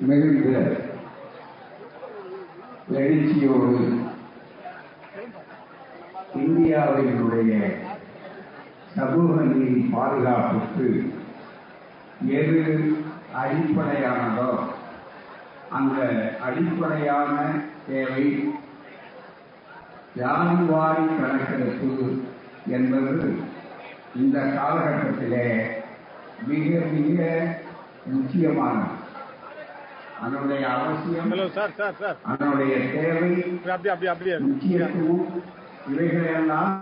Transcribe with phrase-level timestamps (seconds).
[0.00, 0.58] மிகுந்த
[2.94, 3.70] எழுச்சியோடு
[6.34, 7.52] இந்தியாவினுடைய
[8.94, 10.86] சமூக நீதி பாதுகாப்புக்கு
[12.40, 12.62] எது
[13.40, 14.50] அடிப்படையானதோ
[15.70, 15.98] அந்த
[16.40, 17.34] அடிப்படையான
[17.88, 18.24] தேவை
[20.18, 21.90] ஜாதிவாரி கணக்கெடுப்பு
[22.68, 23.28] என்பது
[24.16, 25.44] இந்த காலகட்டத்திலே
[26.46, 27.18] மிக மிக
[28.06, 28.97] முக்கியமானது.
[30.20, 33.28] அதனுடைய அவசியம் ஹலோ சார் சார் சார் அதனுடைய தேவை
[33.66, 34.36] அப்படியே அப்படியே அப்படியே.
[34.46, 35.26] முக்கியத்துவம்
[35.88, 36.72] இவைகளெல்லாம்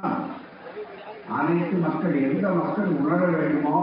[1.36, 3.78] அனைத்து மக்கள் எந்த மக்கள் உணர வேண்டுமோ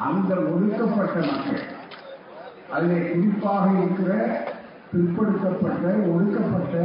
[0.00, 1.62] அந்த ஒடுக்கப்பட்ட மக்கள்
[2.70, 4.10] அதில் குறிப்பாக இருக்கிற
[4.92, 6.76] பிற்படுத்தப்பட்ட ஒடுக்கப்பட்ட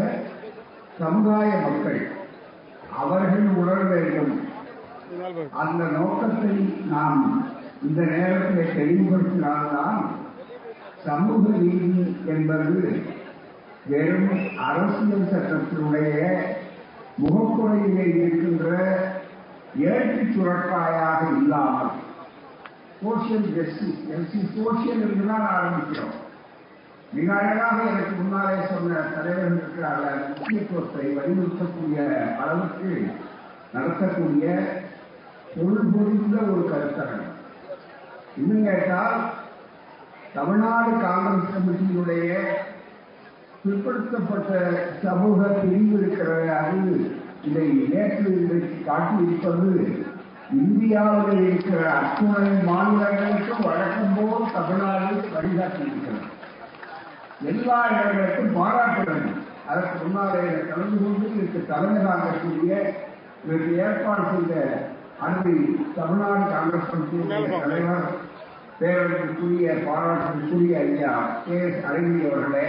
[0.99, 2.01] சமுதாய மக்கள்
[2.98, 4.34] அவர்கள் உணர வேண்டும்.
[5.55, 6.53] அந்த நோக்கத்தை
[6.87, 7.21] நாம்
[7.84, 9.99] இந்த நேரத்தில் தெளிவுபடுத்தினால்தான்
[11.05, 12.77] சமூக நீதி என்பது
[13.89, 14.31] வெறும்
[14.67, 16.13] அரசியல் சட்டத்தினுடைய
[17.23, 18.65] முகக்குறையிலே இருக்கின்ற
[19.89, 21.93] ஏற்று சுரக்காயாக இல்லாமல்
[23.01, 26.15] சோசியல் ஜஸ்டிஸ் எல்சி சோசியல் என்றுதான் ஆரம்பிக்கிறோம்.
[27.15, 31.97] மிக அழகாக எனக்கு முன்னாலே சொன்ன தலைவர்கள் இருக்கிறார்கள் முக்கியத்துவத்தை வலியுறுத்தக்கூடிய
[32.41, 32.90] அளவுக்கு
[33.75, 34.45] நடத்தக்கூடிய
[35.55, 37.35] பொருள் புரிந்த ஒரு கருத்தரங்கம்.
[38.37, 39.17] இன்னும் கேட்டால்
[40.35, 42.29] தமிழ்நாடு காங்கிரஸ் கமிட்டியினுடைய
[43.61, 44.49] பிற்படுத்தப்பட்ட
[45.03, 46.95] சமூக பிரிவு இருக்கிற அறிவு
[47.43, 49.71] இதை நேற்று இன்றைக்கு காட்டியிருப்பது
[50.59, 56.21] இந்தியாவில் இருக்கிற அத்துணை மாநிலங்களுக்கும் வழக்கம் போல் தமிழ்நாடு வழிகாட்டியிருக்கிறது.
[57.51, 59.31] எல்லா இடங்களுக்கும் பாராட்டுகிறது
[59.67, 62.71] அதற்கு முன்னாலே கலந்து கொண்டு இதற்கு தலைமை தாங்கக்கூடிய
[63.43, 64.53] இதற்கு ஏற்பாடு செய்த
[65.19, 65.56] அன்பை
[65.97, 68.07] தமிழ்நாடு காங்கிரஸ் கமிட்டியினுடைய தலைவர்
[68.79, 71.12] பேரவைக்குரிய பாராட்டுக்குரிய ஐயா
[71.44, 72.68] கே எஸ் அழகி அவர்களே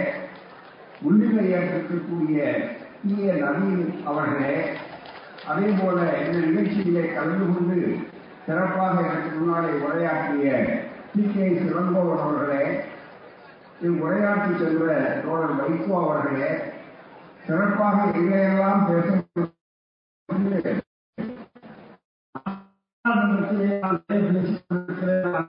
[2.37, 2.51] ஏ.
[3.41, 4.53] நவீன் அவர்களே
[5.47, 7.75] அதே போல இந்த நிகழ்ச்சியிலே கலந்து கொண்டு
[8.45, 10.51] சிறப்பாக எனக்கு முன்னாலே உரையாற்றிய
[11.11, 11.45] டி கே.
[11.59, 12.63] சிவன்பவன் அவர்களே
[13.81, 14.85] இவ் உரையாற்றி சென்ற
[15.23, 16.51] தோழர் வைகோ அவர்களே
[17.45, 19.07] சிறப்பாக எங்கெல்லாம் பேச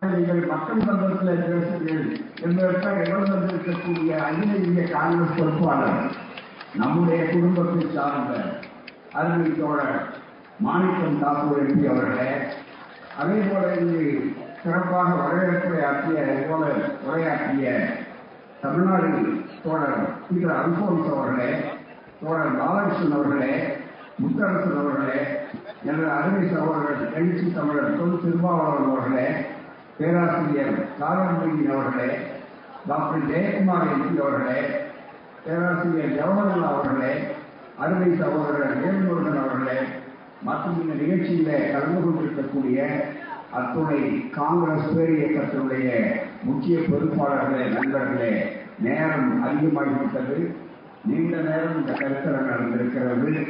[0.03, 2.11] நீங்கள் மக்கள் மன்றத்தில் பேசுகிறீர்கள்
[2.43, 5.99] என்பதற்காக இடம் தந்திருக்கக்கூடிய அகில இந்திய காங்கிரஸ் பொறுப்பாளர்
[6.75, 8.35] நம்முடைய குடும்பத்தை சார்ந்த
[9.13, 9.97] அருமை தோழர்
[10.61, 12.29] மாணிக்கம் தாக்கூர் எம்பி அவர்களே
[13.19, 14.05] அதே போல இங்கு
[14.61, 16.63] சிறப்பாக வரவேற்புரையாற்றிய போல
[17.05, 17.73] உரையாற்றிய
[18.63, 19.11] தமிழ்நாடு
[19.63, 21.51] தோழர் பீட்டர் அல்போன்ஸ் அவர்களே
[22.21, 23.53] தோழர் பாலகிருஷ்ணன் அவர்களே
[24.21, 25.21] முத்தரசன் அவர்களே
[25.83, 29.29] எனது அருமை சகோதரர் எழுச்சி தமிழர் தொல் திருமாவளவன் அவர்களே
[29.99, 32.19] பேராசிரியர் சாரமொழியின் அவர்களே
[32.87, 34.61] டாக்டர் ஜெயக்குமார் எம்பி அவர்களே
[35.45, 37.13] பேராசிரியர் ஜவஹர்லால் அவர்களே
[37.79, 39.79] அருமை சகோதரர் வேல்முருகன் அவர்களே
[40.43, 43.05] மற்றும் இந்த நிகழ்ச்சியில கலந்து கொண்டிருக்கக்கூடிய
[43.53, 45.89] அத்துணை காங்கிரஸ் பேரியக்கத்தினுடைய
[46.43, 50.55] முக்கிய பொறுப்பாளர்களே நண்பர்களே நேரம் அதிகமாகிவிட்டது.
[51.05, 53.49] நீண்ட நேரம் இந்த கருத்தரங்கம் நடந்திருக்கிறது.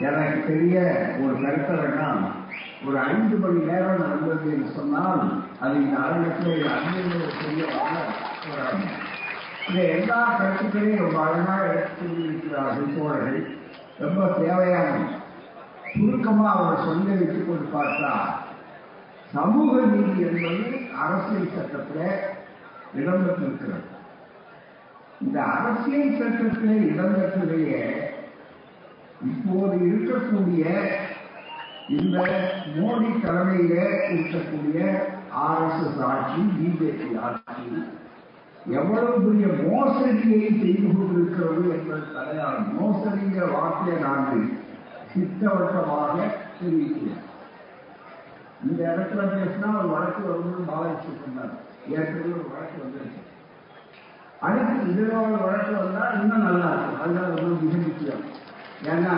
[0.00, 0.76] எனக்கு தெரிய
[1.22, 2.20] ஒரு கருத்தரங்கம்
[2.86, 5.22] ஒரு ஐந்து மணி நேரம் நடந்தது என்று சொன்னால்
[5.60, 7.64] அது இந்த அரங்கத்தில் அறிஞர்கள் ஒரு பெரிய
[9.68, 12.06] இந்த எல்லா கருத்துக்களையும் ரொம்ப அழகாக எடுத்து
[12.94, 13.40] தோழர்கள்.
[13.98, 14.92] ரொம்ப தேவையான
[15.94, 18.12] சுருக்கமா அவர் சொல்லி வைத்துக் கொண்டு பார்த்தா
[19.32, 20.62] சமூக நீதி என்பது
[21.04, 22.14] அரசியல் சட்டத்தில்
[22.98, 23.86] இடம்பெற்றிருக்கிறது.
[25.24, 27.82] இந்த அரசியல் சட்டத்திலே இடம்பெற்றதையே
[29.30, 30.64] இப்போது இருக்கக்கூடிய
[31.96, 32.16] இந்த
[32.76, 33.74] மோடி தலைமையில
[34.12, 34.80] இருக்கக்கூடிய
[35.42, 37.64] ஆர் எஸ் எஸ் ஆட்சி பிஜேபி ஆட்சி
[38.78, 44.44] எவ்வளவு பெரிய மோசடியை செய்து கொண்டிருக்கிறது என்பது தலையால் மோசடிங்கிற வார்த்தையை நாங்கள்
[45.12, 46.16] திட்டவட்டமாக
[46.58, 47.24] தெரிவிக்கிறேன்
[48.64, 51.54] இந்த இடத்துல பேசினா ஒரு வழக்கு வந்து பாலாஜி சொன்னார்
[51.88, 53.22] ஏற்கனவே ஒரு வழக்கு வந்துருச்சு.
[54.46, 55.12] அடுத்து இதுல
[55.44, 57.00] வழக்கு வந்தா இன்னும் நல்லா இருக்கும்.
[57.02, 58.24] அதனால ரொம்ப மிக முக்கியம்.
[58.86, 59.14] ஏன்னா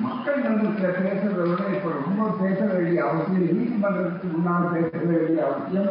[0.00, 5.90] மக்கள் மன்றத்தில் பேசுறத விட இப்ப ரொம்ப பேச வேண்டிய அவசியம் நீதிமன்றத்துக்கு முன்னால் பேச வேண்டிய அவசியம்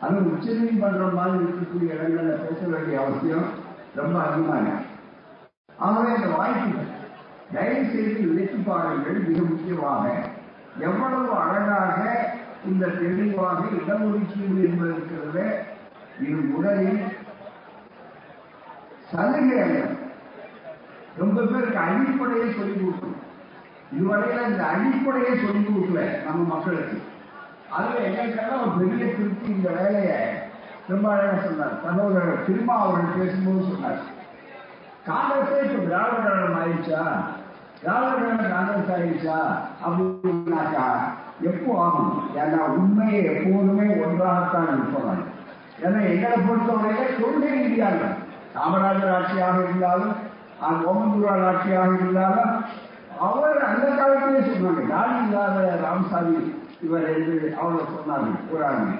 [0.00, 3.46] அது உச்ச நீதிமன்றம் மாதிரி இருக்கக்கூடிய இடங்கள்ல பேச வேண்டிய அவசியம்
[3.94, 4.72] ரொம்ப அதிகமாக
[5.78, 6.92] ஆகவே அந்த வாய்ப்புகள்
[7.52, 10.04] தயவு செய்து இழைத்து பாருங்கள் மிக முக்கியமாக
[10.80, 12.00] எவ்வளவு அழகாக
[12.66, 15.44] இந்த தெளிவாக இடஒதுக்கீடு என்பது என்பதற்கிறது
[16.20, 17.02] இது உடலில்
[19.10, 19.78] சலுகை அல்ல.
[21.18, 23.22] ரொம்ப பேருக்கு அடிப்படையை சொல்லிக் கொடுக்கணும்
[23.94, 26.96] இதுவரையில இந்த அடிப்படையை சொல்லிக் கொடுக்கல நம்ம மக்களுக்கு.
[27.70, 30.18] அதுல எங்களுக்கெல்லாம் ஒரு பெரிய திருப்தி இந்த வேலையை
[30.88, 31.78] ரொம்ப அழகா சொன்னார்.
[31.84, 34.02] சகோதரர் திருமா அவர்கள் பேசும்போது சொன்னார்.
[35.06, 37.02] காங்கிரஸே இப்ப திராவிட கழகம் ஆயிடுச்சா?
[37.80, 39.38] திராவிட கழகம் காங்கிரஸ் ஆயிடுச்சா?
[39.84, 40.86] அப்படின்னாக்கா
[41.40, 42.12] எப்போ ஆகும்?
[42.36, 45.24] ஏன்னா உண்மையை எப்போதுமே ஒன்றாகத்தான் இருப்பவன்
[45.84, 48.12] ஏன்னா எங்களை பொறுத்தவரையில கொள்கை ரீதியாக
[48.54, 50.14] காமராஜர் ஆட்சியாக இருந்தாலும்
[50.60, 52.64] ஓமந்தூரால் ஆட்சியாக இருந்தாலும்
[53.18, 58.94] அவர் அந்த காலத்திலே சொன்னாங்க தாடி இல்லாத ராமசாமி இவர் என்று அவர் சொன்னார்கள் புராணி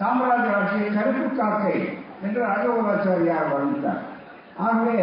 [0.00, 1.74] காமராஜர் ஆட்சியை கருப்பு காக்கை
[2.22, 4.00] என்று ராஜகோபாச்சாரியார் வர்ணித்தார்.
[4.56, 4.96] ஆகவே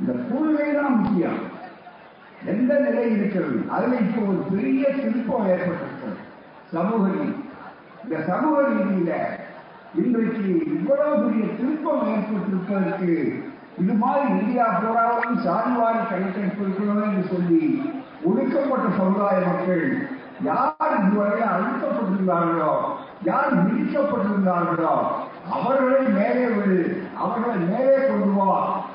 [0.00, 1.38] இந்த கொள்கை தான் முக்கியம்.
[2.44, 3.58] எந்த நிலை இருக்கிறது?
[3.68, 6.20] அதுல இப்போ ஒரு பெரிய திருப்பம் ஏற்பட்டிருக்கிறது.
[6.72, 7.34] சமூக நீதி.
[8.04, 9.12] இந்த சமூக நீதியில
[9.94, 13.16] இன்றைக்கு இவ்வளவு பெரிய திருப்பம் ஏற்பட்டிருப்பதற்கு
[13.80, 17.62] இது மாதிரி இந்தியா பூராவும் சாதிவாரி கணக்கெடுப்பு இருக்கணும் என்று சொல்லி
[18.24, 19.84] ஒடுக்கப்பட்ட சமுதாய மக்கள்
[20.46, 22.72] யார் இதுவரை அழுத்தப்பட்டிருந்தார்களோ
[23.24, 24.94] யார் விதிக்கப்பட்டிருந்தார்களோ
[25.54, 26.78] அவர்களை மேலே விடு
[27.18, 28.52] அவர்களை மேலே கொண்டு வா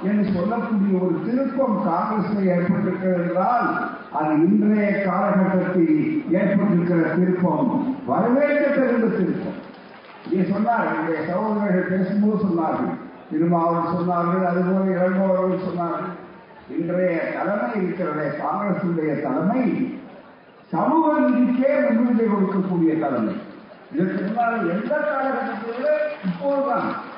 [0.07, 3.67] என்று சொல்லக்கூடிய ஒரு திருப்பம் காங்கிரஸில் ஏற்பட்டிருக்கிறது என்றால்
[4.19, 5.99] அது இன்றைய காலகட்டத்தில்
[6.39, 7.69] ஏற்பட்டிருக்கிற திருப்பம்
[8.09, 9.59] வரவேற்கத்தகுந்த திருப்பம்.
[10.27, 12.93] இதை சொன்னார் என்னுடைய சகோதரர்கள் பேசும்போது சொன்னார்கள்
[13.31, 16.13] திருமாவளவன் சொன்னார்கள் அதுபோல இளங்கோவர்கள் சொன்னார்கள்.
[16.69, 19.99] இன்றைய தலைமை இருக்கிறதே காங்கிரசுடைய தலைமை.
[20.71, 23.35] சமூக நீதிக்கே முன்னுரிமை கொடுக்கக்கூடிய தலைமை.
[23.93, 27.13] இதற்கு முன்னால் எந்த காலகட்டத்தில் இப்போதுதான்.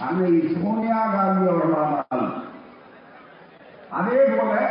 [0.00, 2.42] அன்னை சோனியா காந்தி அவர்களானால்
[3.90, 4.70] அதே போல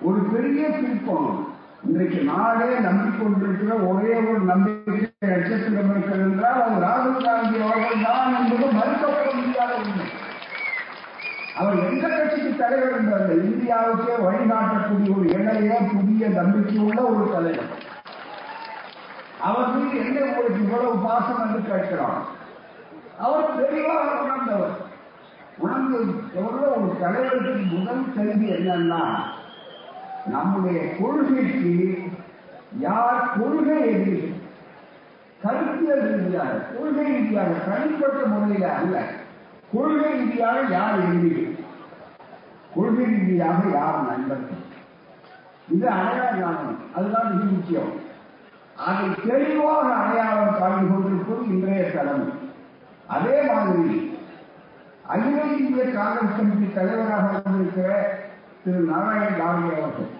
[0.00, 1.49] ஒரு பெரிய திருப்பம்.
[1.84, 8.66] இன்றைக்கு நாடே நம்பிக்கொண்டிருக்கிற ஒரே ஒரு நம்பிக்கை நட்சத்திரம் இருக்கிறது என்றால் அது ராகுல் காந்தி அவர்கள் தான் என்பது
[8.78, 10.06] மறுக்கப்பட முடியாத உண்மை.
[11.56, 17.72] அவர் எந்த கட்சிக்கு தலைவர் என்றார் இந்தியாவுக்கே வழிகாட்டக்கூடிய ஒரு இளைய புதிய நம்பிக்கையுள்ள ஒரு தலைவர்.
[19.38, 22.20] அவர் மீது என்ன உங்களுக்கு இவ்வளவு பாசம் என்று கேட்கிறார்
[23.18, 24.76] அவர் தெளிவாக உணர்ந்தவர்.
[25.58, 25.98] உணர்ந்து
[26.34, 26.82] எவ்வளவு?
[26.82, 29.02] ஒரு தலைவருக்கு முதல் கல்வி என்னன்னா
[30.26, 32.02] நம்முடைய கொள்கைக்கு
[32.78, 34.34] யார் கொள்கை எதிரி
[35.42, 39.02] கருத்தியல் ரீதியாக கொள்கை ரீதியாக தனிப்பட்ட முறையில அல்ல.
[39.72, 41.56] கொள்கை ரீதியாக யார் எதிரி
[42.74, 44.68] கொள்கை ரீதியாக யார் நண்பர்கள்?
[45.68, 46.78] இது அடையாளம்.
[46.96, 47.92] அதுதான் மிக முக்கியம்.
[48.86, 52.32] அதை தெளிவாக அடையாளம் காண்பு கொண்டிருப்பது இன்றைய தலைமை.
[53.06, 54.18] அதே மாதிரி
[55.06, 58.19] அகில இந்திய காங்கிரஸ் கமிட்டி தலைவராக இருந்திருக்கிற
[58.64, 60.10] திரு நாராயண காந்தி அவர்கள்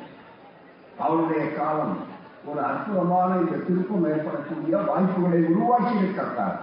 [0.99, 1.97] அவருடைய காலம்
[2.45, 6.59] ஒரு அற்புதமான இந்த திருப்பம் ஏற்படக்கூடிய வாய்ப்புகளை உருவாக்கி இருக்கிறார்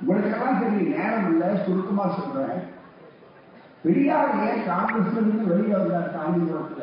[0.00, 2.60] உங்களுக்கெல்லாம் தெரியும் நேரம் இல்லை சுருக்கமா சொல்றேன்.
[3.82, 6.82] பெரியார் ஏன் காங்கிரஸ்ல இருந்து வெளியே வந்தார் காங்கிரஸ்ல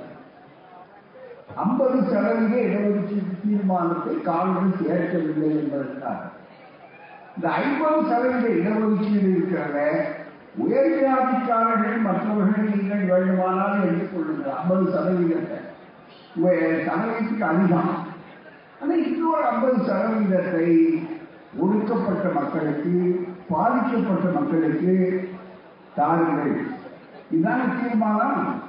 [1.64, 6.20] ஐம்பது சதவீத இடஒதுக்கீடு தீர்மானத்தை காங்கிரஸ் ஏற்கவில்லை என்பதற்காக.
[7.36, 9.78] இந்த ஐம்பது சதவீத இடஒதுக்கீடு இருக்கிறத
[10.58, 14.56] உயர் ஜாதிக்காரர்கள் மற்றவர்கள் நீங்கள் வேண்டுமானால் எடுத்துக்கொள்ளுங்கள்.
[14.60, 15.60] ஐம்பது சதவீதத்தை.
[16.88, 17.94] சதவீதத்துக்கு அதிகம்.
[18.82, 20.70] ஆனால் இன்னொரு ஐம்பது சதவீதத்தை
[21.60, 22.94] ஒடுக்கப்பட்ட மக்களுக்கு
[23.50, 24.96] பாதிக்கப்பட்ட மக்களுக்கு
[25.96, 26.56] தாருங்கள்.
[27.32, 28.62] இதுதான் தீர்மானம்.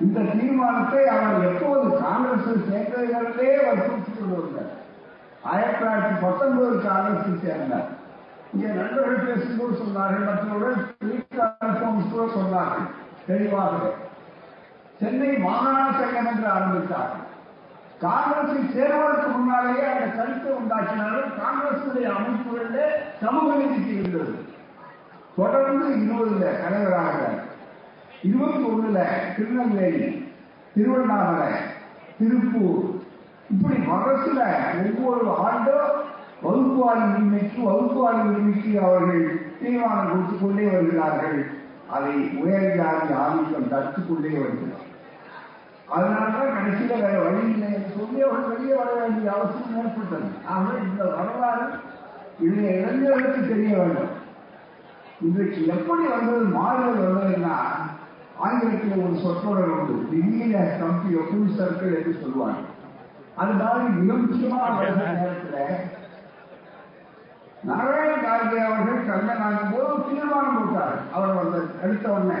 [0.00, 4.72] இந்த தீர்மானத்தை அவர் எப்போது காங்கிரஸ் சேர்ந்ததிலிருந்தே அவர் கொண்டு வந்தார்
[5.42, 7.90] ஆயிரத்தி தொள்ளாயிரத்தி பத்தொன்பது காங்கிரஸ் சேர்ந்தார்.
[8.54, 10.78] இங்கே நண்பர்கள் பேசும்போது சொன்னார்கள் மற்றவர்கள்
[12.36, 12.88] சொன்னார்கள்
[13.26, 13.78] தெளிவாக.
[15.00, 17.28] சென்னை மாகாண சங்கம் என்று ஆரம்பித்தார்கள்
[18.00, 22.86] காங்கிரஸில் சேர்வதற்கு முன்னாலேயே அந்த கருத்தை உண்டாக்கினார்கள் காங்கிரசுடைய அமைப்புகளிலே
[23.20, 24.34] சமூக நீதிக்கு இருந்தது.
[25.36, 27.18] தொடர்ந்து இருபதுல தலைவராக
[28.22, 28.98] இருபத்தி ஒண்ணுல
[29.36, 30.32] திருநெல்வேலி
[30.74, 31.52] திருவண்ணாமலை
[32.18, 32.82] திருப்பூர்.
[33.50, 34.40] இப்படி மகசுல
[34.82, 36.01] ஒவ்வொரு ஆண்டும்
[36.44, 39.24] வகுப்புவாரி உரிமைக்கு வகுப்புவாரி உரிமைக்கு அவர்கள்
[39.60, 41.38] தீர்மானம் கொடுத்துக் கொண்டே வருகிறார்கள்.
[41.90, 44.88] அதை உயர் ஜாதி ஆதிக்கம் தடுத்துக் கொண்டே வருகிறார்
[45.88, 50.28] அதனால்தான் கடைசியில வேற வழி இல்லை என்று சொல்லி அவர்கள் வெளியே வர வேண்டிய அவசியம் ஏற்பட்டது.
[50.48, 51.64] ஆகவே இந்த வரலாறு
[52.40, 54.12] இதை இளைஞர்களுக்கு தெரிய வேண்டும்.
[55.20, 57.56] இன்றைக்கு எப்படி வந்தது மாறுதல் வந்ததுன்னா
[58.38, 62.62] ஆங்கிலத்தில் ஒரு சொற்றொடர் உண்டு திடீர கம்பி ஃபுல் சர்க்கிள் என்று சொல்லுவாங்க.
[63.36, 66.00] அது மாதிரி மிக முக்கியமான நேரத்தில்
[67.68, 72.38] நாராயண கார்கே அவர்கள் கண்ணன் போது தீர்மானம் போட்டார் அவர் வந்து எடுத்த உடனே.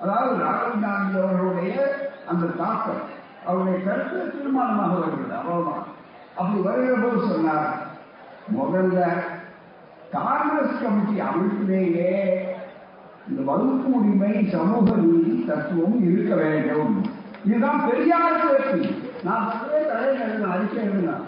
[0.00, 1.74] அதாவது ராகுல் காந்தி அவர்களுடைய
[2.28, 3.02] அந்த தாக்கம்
[3.46, 5.34] அவருடைய கருத்து தீர்மானமாக வருகிறது.
[5.34, 5.84] அவ்வளவுதான்.
[6.36, 7.68] அப்படி வருகிற போது சொன்னார்
[8.56, 8.98] முதல்ல
[10.10, 12.10] காங்கிரஸ் கமிட்டி அமைப்பிலேயே
[13.28, 17.06] இந்த வகுப்பு உரிமை சமூக நீதி தத்துவம் இருக்க வேண்டும்.
[17.44, 18.90] இதுதான் பெரியார் பேச்சு
[19.24, 21.24] நான் பல்வேறு தலைவர் அறிக்கை எழுதினேன்.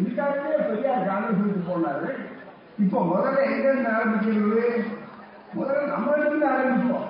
[0.00, 2.08] இதுக்காகவே பெரியார் காங்கிரஸ் போனாரு
[2.78, 4.62] இப்போ முதல்ல எங்க ஆரம்பிக்கிறது?
[5.58, 7.08] முதல்ல நம்ம இருந்து ஆரம்பிப்போம்.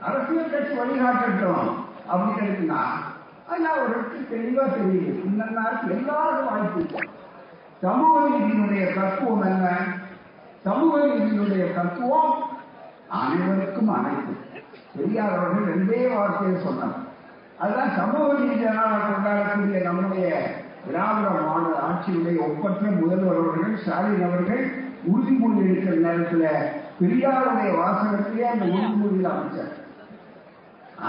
[0.00, 1.70] அரசியல் கட்சி வழிகாட்டட்டும்
[2.12, 2.82] அப்படின்னு இருக்குன்னா
[3.46, 5.24] அதெல்லாம் ஒரு இடத்துக்கு தெளிவா தெரியுது.
[5.24, 7.08] இந்த நாளுக்கு எல்லாருக்கும் வாய்ப்பு
[7.80, 9.68] சமூக நீதியினுடைய தத்துவம் என்ன?
[10.64, 12.32] சமூக நீதியினுடைய தத்துவம்
[13.08, 14.34] அனைவருக்கும் அனைத்து.
[14.96, 16.98] பெரியார் அவர்கள் ரெண்டே வார்த்தையை சொன்னார்.
[17.58, 20.28] அதுதான் சமூக நீதியாக கொண்டாடக்கூடிய நம்முடைய
[20.86, 26.46] திராவிட மாநில ஆட்சியுடைய ஒப்பற்ற முதல்வர் அவர்கள் ஸ்டாலின் அவர்கள் உறுதிமொழி எடுக்கிற நேரத்தில்
[27.00, 29.74] பெரியாருடைய வாசகத்திலே அந்த உறுதிமொழியில் அமைச்சார்.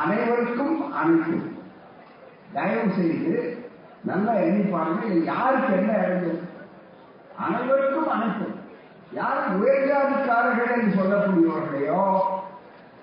[0.01, 1.37] அனைவருக்கும் அனைத்து.
[2.53, 3.33] தயவு செய்து
[4.03, 6.31] நல்லா எண்ணி பாருங்க யாருக்கு என்ன இறங்கு
[7.37, 8.55] அனைவருக்கும் அனைத்தும்
[9.11, 12.01] யார் உயர்ஜாதிக்காரர்கள் என்று சொல்லக்கூடியவர்களையோ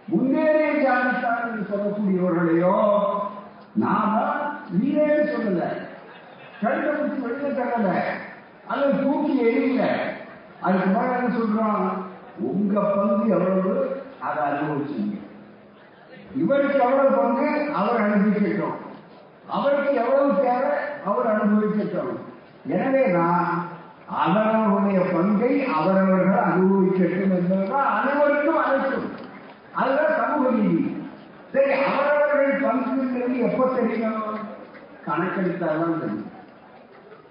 [0.08, 2.74] முன்னேறிய ஜாதிக்காரர் என்று சொல்லக்கூடியவர்களையோ
[3.74, 4.12] நாம
[4.70, 5.64] நீரே சொல்லல.
[6.60, 7.88] கழுத்தை பிடிச்சி வெளியே தரல.
[8.66, 9.82] அல்லது தூக்கி எரியல
[10.60, 11.90] அதுக்கு மேல என்ன சொல்றோம்
[12.38, 14.02] உங்க பங்கு எவ்வளவு?
[14.20, 15.18] அதை அனுபவிச்சீங்க.
[16.36, 17.74] இவருக்கு எவ்வளவு பங்கு?
[17.74, 18.76] அவர் அனுபவிக்கட்டும்.
[19.48, 20.76] அவருக்கு எவ்வளவு தேவை?
[21.04, 22.18] அவர் அனுபவிக்கட்டும்.
[22.66, 23.66] எனவே நான்
[24.06, 29.10] அவரவருடைய பங்கை அவரவர்கள் அனுபவிக்கட்டும் என்பதுதான் அனைவருக்கும் அனைத்தும்.
[29.74, 30.96] அதுதான் சமூக நீதி.
[31.52, 34.22] சரி அவரவர்கள் பங்குங்கிறது எப்ப தெரியும்?
[35.06, 36.30] கணக்கெடுத்தாதான் தெரியும்.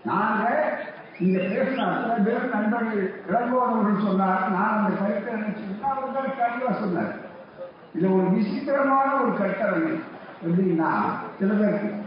[0.06, 0.78] நாங்க
[1.20, 7.14] இங்க பேசின சில பேர் நண்பர்கள் இளங்கோவர்கள் சொன்னார் நான் அந்த கருத்தை நினைச்சுன்னா அவர் கண்டிப்பா சொன்னார்.
[7.94, 9.80] இது ஒரு விசித்திரமான ஒரு கட்டளை
[10.48, 10.90] எப்படின்னா
[11.40, 12.06] சில பேருக்கு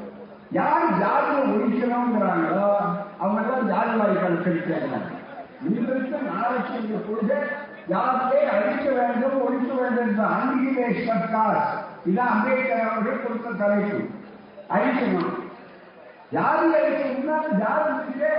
[0.51, 2.69] யார் ஜாதியை ஒழிக்கணுங்கிறாங்களோ
[3.19, 5.19] அவங்க தான் ஜாதி வாய்ப்பால் கணக்கெடுக்கிறாங்க
[5.65, 7.39] இன்றைக்கு நாளைக்கு இந்த கொள்கை
[7.89, 11.27] யாருக்கே அழிக்க வேண்டும் ஒழிக்க வேண்டும் என்ற அன்பிகிலேஷன்
[12.05, 13.99] இது அம்பேத்கர் அவர்கள் கொடுத்த தலைப்பு.
[14.69, 15.33] அழிக்கணும்.
[16.33, 18.35] ஜாதி அழிக்க முன்னாடி ஜாதி இருக்கே.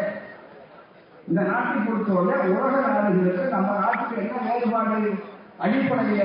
[1.31, 5.11] இந்த நாட்டை பொறுத்தவரை உலக நாடுகளுக்கு நம்ம நாட்டுக்கு என்ன வேறுபாடு?
[5.59, 6.23] அடிப்படையில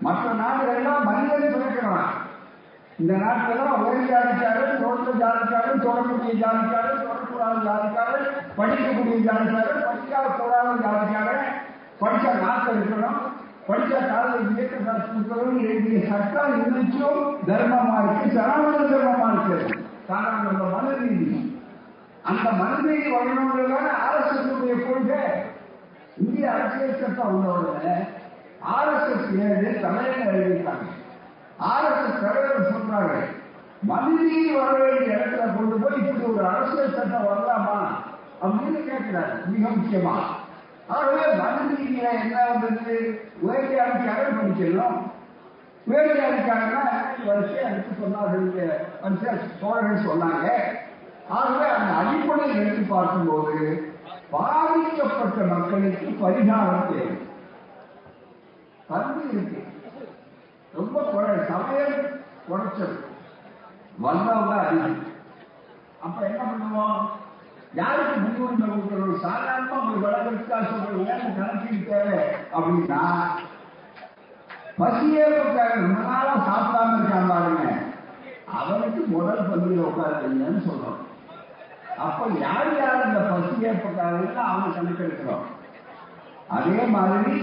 [0.00, 2.08] மற்ற நாடுகள் எல்லாம் மனிதன் பிறக்கிறான்.
[2.98, 8.26] இந்த நாட்டில் ஒரே ஜாதிக்காரன் தோற்ற ஜாதிக்காரன் தொடரக்கூடிய ஜாதிக்காரன் தொடரக்கூடாத ஜாதிக்காரன்
[8.58, 11.46] படிக்கக்கூடிய ஜாதிக்காரன் படிக்காத கூடாத ஜாதிக்காரன்
[12.00, 13.20] படிச்ச நாட்டில் இருக்கணும்
[13.68, 19.78] படிச்ச காலேஜ் இயக்க சாஸ்திரம் எழுதிய சட்டம் இருந்துச்சும் தர்மமா இருக்கு சனாதன தர்மமா இருக்கு.
[20.08, 21.28] சாதாரண மன நீதி
[22.24, 25.24] அந்த மனநீதி வரணுங்கிறதான ஆர்எஸ்எஸ் கொள்கை.
[26.18, 28.08] இந்திய அரசியல் சட்டம் உள்ளவங்க
[28.76, 30.88] ஆர்எஸ்எஸ் ஏழு தமிழக அறிவித்தாங்க.
[31.60, 33.14] ஆர்எஸ்எஸ் தலைவர் சொல்றாங்க
[33.88, 37.78] மனநீதி வர வேண்டிய இடத்துல கொண்டு போய் இப்படி ஒரு அரசியல் சட்டம் வரலாமா
[38.42, 39.46] அப்படின்னு கேட்கிறாரு.
[39.46, 40.14] மிக முக்கியமா.
[40.88, 43.20] ஆகவே மனநீதியில என்ன வந்தது?
[43.48, 44.98] உயர்ஜாதிக்காரர் படிக்கணும்
[45.88, 46.82] உயர்ஜாதிக்காரன்னா
[47.26, 48.70] வரிசை அடுத்து சொன்னார்கள்
[49.02, 50.48] வரிசை சோழர்கள் சொன்னாங்க.
[51.30, 53.56] ஆகவே அந்த அடிப்படையை எடுத்து பார்க்கும்போது
[54.30, 57.18] பாதிக்கப்பட்ட மக்களுக்கு பரிகாரம் தேவை.
[58.88, 59.60] பந்து இருக்கு.
[60.74, 62.96] ரொம்ப குறை சமையல் குறைச்சல்.
[63.98, 65.02] வந்தவங்க அதிகம்.
[66.02, 67.08] அப்ப என்ன பண்ணுவோம்?
[67.74, 69.22] யாருக்கு முன்னுரிமை கொடுக்கணும்?
[69.24, 72.18] சாதாரணமா ஒரு வளர்ச்சிக்காக சொல்றோம் ஏன் கணக்கீடு தேவை
[72.54, 73.02] அப்படின்னா
[74.78, 77.76] பசியே உட்காரு ரொம்ப நாளா சாப்பிடாம இருக்காங்க அவருக்கு
[78.52, 81.00] அவனுக்கு முதல் பகுதியில் உட்காருங்கன்னு சொல்றோம்.
[82.04, 83.20] அப்ப யார் யார் இந்த
[83.70, 85.46] ஏற்பட்டார்கள் அவங்க கணக்கெடுக்கிறோம்
[86.56, 87.34] அதே மாதிரி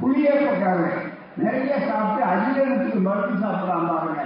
[0.00, 1.00] புளியேற்பக்காரன்
[1.40, 4.22] நிறைய சாப்பிட்டு அஜீரணத்துக்கு மருந்து சாப்பிடலாம் பாருங்க.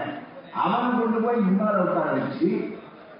[0.62, 2.48] அவன் கொண்டு போய் முன்னால உட்கார வச்சு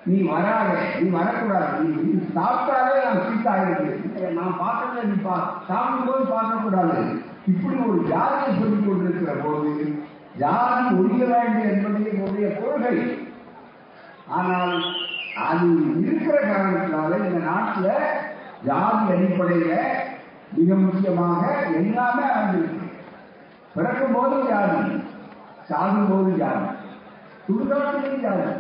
[0.08, 0.70] நீ வராத
[1.00, 1.76] நீ வரக்கூடாது.
[1.82, 5.36] நீ நீ சாப்பிட்டாலே நான் சீட் ஆகிடுது நான் பார்க்கல நீ பா
[5.68, 6.98] சாப்பிடும்போது பார்க்கக்கூடாது.
[7.52, 9.72] இப்படி ஒரு ஜாதியை சொல்லிக் கொண்டிருக்கிற போது
[10.42, 12.96] ஜாதி ஒழிய வேண்டிய என்பது என்னுடைய கொள்கை
[14.36, 14.76] ஆனால்
[15.42, 15.66] அது
[16.02, 17.90] இருக்கிற காரணத்தினால இந்த நாட்டில்
[18.66, 19.72] ஜாதி அடிப்படையில
[20.52, 21.42] மிக முக்கியமாக
[21.80, 22.82] எல்லாமே அமைந்திருக்கு
[23.74, 24.82] பிறக்கும் போது ஜாதி
[25.70, 26.68] சாகும் போது ஜாதி
[27.46, 28.52] சுடுகாட்டிலும் ஜாதி.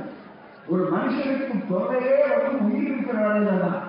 [0.68, 3.80] ஒரு மனுஷனுக்கு தொல்லையே வந்து உயிர் இருக்கிற வேலையில தான்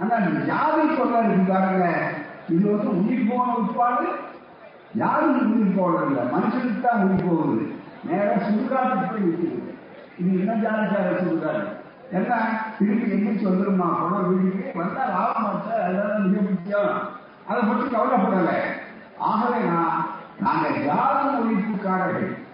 [0.00, 0.16] ஆனா
[0.50, 1.86] ஜாதி தொல்லை இருக்கு பாருங்க.
[2.48, 4.06] இது வந்து உயிர் போன உட்பாடு
[4.94, 7.64] யாரும் உயிர் போடுறதில்ல மனுஷனுக்கு தான் உயிர் போகுது.
[8.08, 9.62] நேரம் சுடுகாட்டுக்கு போய் இருக்குது
[10.18, 11.62] இது என்ன ஜாதிக்கார சுடுகாடு?
[12.12, 12.60] என்ன?
[12.78, 13.88] திருப்பி எந்திரிச்சு வந்துருமா?
[14.00, 16.98] பணம் வீட்டுக்கு வந்தா லாபம் அதெல்லாம் மிக முக்கியம்.
[17.46, 18.48] அதை பற்றி கவலைப்படல.
[19.18, 20.06] ஆகவே நான்
[20.40, 22.44] நாங்க ஜாதி ஒழிப்புக்காரர்கள்.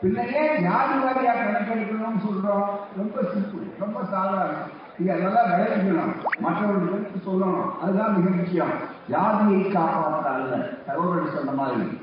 [0.00, 2.68] பின்னையே ஜாதி வாரியா கணக்கெடுக்கணும்னு சொல்றோம்.
[2.96, 4.80] ரொம்ப சிம்பிள் ரொம்ப சாதாரணம்.
[4.98, 7.78] இங்க நல்லா விளைவிக்கணும் மற்றவர்களுக்கு சொல்லணும்.
[7.82, 8.72] அதுதான் மிக முக்கியம்.
[9.08, 12.00] ஜாதியை காப்பாற்ற அல்ல சகோதரர் சொன்ன மாதிரி.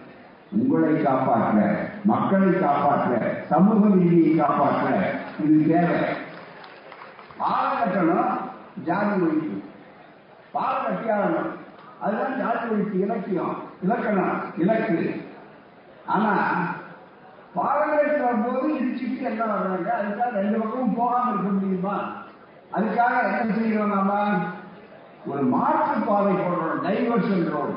[0.52, 5.12] உங்களை காப்பாற்ற மக்களை காப்பாற்ற சமூக நீதியை காப்பாற்ற
[5.46, 6.28] இது தேவை.
[7.40, 8.38] பாலம் கட்டணும்
[8.84, 9.64] ஜாதி ஒழிப்பு
[10.52, 11.50] பாலம் கட்டியாகணும்
[12.00, 13.56] அதுதான் ஜாதி ஒழிப்பு இலக்கியம்.
[13.84, 15.26] இலக்கணம் இலக்கு.
[16.06, 16.34] ஆனா
[17.54, 21.98] பால் கட்டுற போது இடிச்சுட்டு என்ன வர்றாங்க அதுக்காக ரெண்டு பக்கமும் போகாம இருக்க முடியுமா?
[22.74, 24.38] அதுக்காக என்ன செய்யறோம் நாம?
[25.26, 27.74] ஒரு மாற்று பாதை போடுறோம் டைவர்ஷன் ரோடு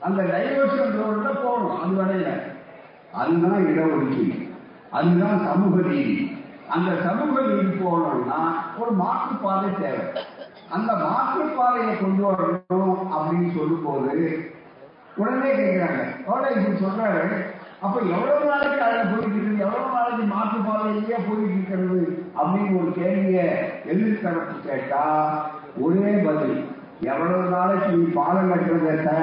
[0.00, 2.42] அந்த டைவர்ஷன் ரோட்ல போகணும் அது வரையில.
[3.12, 4.50] அதுதான் இடஒதுக்கீடு.
[4.90, 6.29] அதுதான் சமூக நீதி.
[6.74, 7.40] அந்த சமூக
[7.82, 8.40] போகணும்னா
[8.80, 10.04] ஒரு மாற்றுப்பாதை தேவை.
[10.76, 14.18] அந்த மாற்றுப்பாதையை கொண்டு வரணும் அப்படின்னு சொல்லும் போது
[15.20, 17.24] உடனே கேட்கிறாங்க காலேஜ் சொல்றாரு.
[17.84, 22.00] அப்ப எவ்வளவு நாளைக்கு அதுல போயிட்டு இருக்குது எவ்வளவு நாளைக்கு மாற்றுப்பாதையிலேயே போயிட்டு இருக்கிறது
[22.40, 23.40] அப்படின்னு ஒரு கேள்விய
[23.92, 25.04] எதிர்த்தரப்பு கேட்டா
[25.84, 26.56] ஒரே பதில்.
[27.10, 29.18] எவ்வளவு நாளைக்கு நீ பாலம் கட்டுறத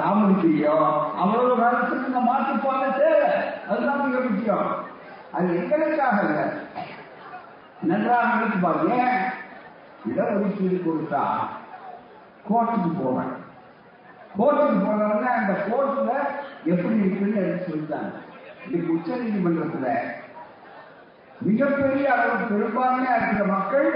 [0.00, 0.74] தாமதிக்கிறியோ
[1.22, 3.30] அவ்வளவு காலத்துக்கு இந்த மாற்றுப்பாதை தேவை.
[3.68, 4.92] அதுதான் மிக முக்கியம்.
[5.36, 6.40] அது எங்களுக்காக அல்ல
[7.82, 8.94] நன்றாக நினைத்து பாருங்க.
[10.08, 11.22] இடஒதுக்கீடு கொடுத்தா
[12.48, 13.32] கோர்ட்டுக்கு போவேன்.
[14.38, 16.12] கோர்ட்டுக்கு போனவங்க அந்த கோர்ட்ல
[16.72, 18.12] எப்படி இருக்குன்னு எனக்கு சொல்லிட்டாங்க.
[18.64, 19.88] இன்னைக்கு உச்ச நீதிமன்றத்துல
[21.40, 23.88] மிகப்பெரிய அளவு பெரும்பான்மையா இருக்கிற மக்கள்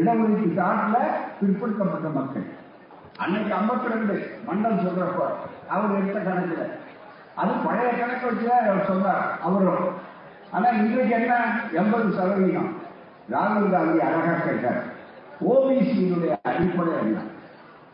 [0.00, 0.98] இடஒதுக்கீடு சாட்டில
[1.40, 2.46] பிற்படுத்தப்பட்ட மக்கள்.
[3.16, 4.14] அன்னைக்கு ஐம்பத்தி ரெண்டு
[4.48, 5.22] மண்டல் சொல்றப்ப
[5.68, 6.62] அவர் எடுத்த கணக்குல.
[7.40, 9.26] அது பழைய கணக்கு வச்சுதான் அவர் சொன்னார்.
[9.42, 10.08] அவரும்
[10.52, 11.34] ஆனா இன்றைக்கு என்ன?
[11.72, 12.70] எண்பது சதவீதம்.
[13.30, 14.80] ராகுல் காந்தி அழகா கேட்டார்.
[15.50, 17.18] ஓபிசியினுடைய அடிப்படை என்ன?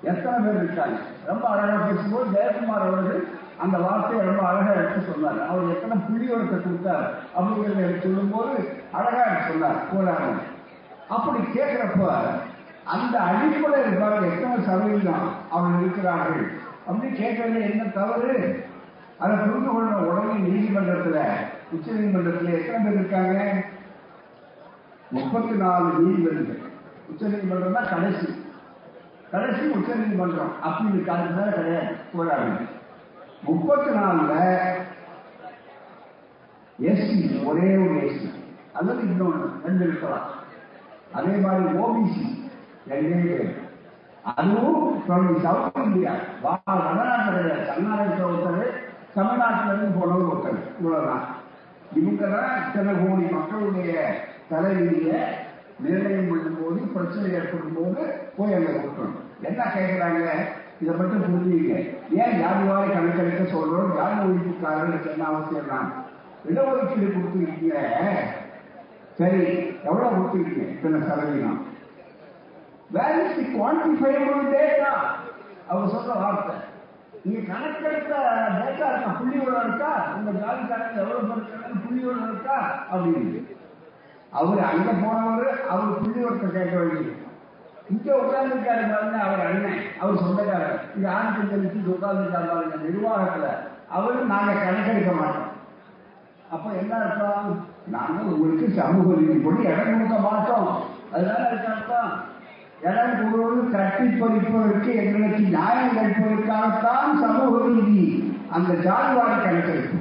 [0.03, 0.97] எத்தனை பேர் இருக்காங்க?
[1.27, 3.21] ரொம்ப அழகா பேசும்போது ஜெயக்குமார் அவர்கள்
[3.59, 5.41] அந்த வார்த்தையை ரொம்ப அழகா எடுத்து சொன்னார்.
[5.49, 7.05] அவர் எத்தனை புள்ளியோரத்தை கொடுத்தார்
[7.37, 8.55] அப்படிங்கிறத எடுத்து சொல்லும்போது
[8.93, 10.31] அழகா எடுத்து சொன்னார் போராடு
[11.09, 12.05] அப்படி கேட்கிறப்ப
[12.95, 16.43] அந்த அடிப்படை இருப்பாங்க எத்தனை சதவீதம் அவங்க இருக்கிறார்கள்
[16.87, 18.35] அப்படி கேட்கறது என்ன தவறு?
[19.21, 21.21] அதை புரிந்து கொள்ள உடனே நீதிமன்றத்தில்
[21.73, 23.63] உச்ச நீதிமன்றத்தில் எத்தனை பேர் இருக்காங்க?
[25.11, 26.59] முப்பத்தி நாலு நீதிபதிகள்.
[27.11, 28.45] உச்ச நீதிமன்றம் தான் கடைசி.
[29.31, 30.63] கடைசி உச்ச நீதிமன்றம்.
[30.63, 31.95] அப்படி கிடையாது.
[32.13, 32.49] போராடு
[33.43, 34.65] முப்பத்தி நாலுல
[36.83, 38.31] எஸ்சி ஒரே ஒரு எஸ்சி.
[38.73, 40.29] அல்லது இன்னொன்று ரெண்டு இருக்கலாம்.
[41.13, 42.51] அதே மாதிரி ஓபிசி
[42.89, 43.65] ரெண்டே பேர்.
[44.23, 45.03] அதுவும்
[45.43, 46.13] சவுத் இந்தியா
[46.43, 48.85] வடநாட்டில் கர்நாடகத்தில் ஒருத்தர்
[49.17, 50.81] தமிழ்நாட்டில இருந்து போனவர் ஒருத்தர்.
[50.81, 51.36] இவ்வளவுதான்.
[51.95, 53.93] இவங்கதான் இத்தனை கோடி மக்களுடைய
[54.49, 55.21] தலைவிதியை
[55.85, 58.03] நிர்ணயம் பண்ணும்போது பிரச்சனை ஏற்படும் போது
[58.37, 60.29] போய் அங்க கொடுக்கணும் என்ன கேட்கிறாங்க
[60.81, 61.75] இதை மட்டும் புரிஞ்சுங்க.
[62.11, 63.97] ஏன் ஜாதிவாரி கணக்கெடுக்க சொல்றோம்?
[63.97, 65.93] யார் ஒழிப்புக்காரர்களுக்கு என்ன அவசியம் தான்.
[66.49, 67.77] இடஒதுக்கீடு கொடுத்துருக்கீங்க.
[69.15, 69.43] சரி
[69.85, 70.67] எவ்வளவு கொடுத்துருக்கீங்க?
[70.75, 71.67] இத்தனை சதவீதம்.
[72.91, 74.93] Where is the quantifiable data
[75.69, 76.55] அவங்க சொல்ற வார்த்தை.
[77.27, 78.15] நீங்க கணக்கெடுத்த
[78.59, 79.93] டேட்டா இருக்கா புள்ளி விவரம் இருக்கா?
[80.17, 82.57] உங்க ஜாதி கணக்கு எவ்வளவு பேர் இருக்காங்க புள்ளி விவரம் இருக்கா
[82.93, 83.55] அப்படின்னு
[84.33, 87.13] அவர் அங்க போனவர் அவர் புள்ளி விவரத்தை கேட்க வேண்டியது.
[87.91, 89.83] இங்க உட்கார்ந்துருக்காரு பாருங்க அவர் அண்ணன்.
[90.01, 90.79] அவர் சொந்தக்காரர்.
[90.97, 93.49] இங்க ஆண் பெண்களுக்கு உட்கார்ந்துருக்காரு பாருங்க நிர்வாகத்துல.
[93.89, 95.51] அவரு நாங்க கணக்கெடுக்க மாட்டோம்.
[96.51, 97.51] அப்ப என்ன அர்த்தம்?
[97.87, 100.69] நாங்க உங்களுக்கு சமூக நீதிப்படி இடம் கொடுக்க மாட்டோம்.
[101.13, 102.11] அதனால அதுக்கு அர்த்தம்?
[102.83, 108.35] இடம் கொடுவது கட்டி பறிப்பதற்கு எங்களுக்கு நியாயம் கேட்பதற்காகத்தான் சமூக நீதி.
[108.51, 109.99] அந்த ஜாதிவாரி கணக்கெடுப்பு.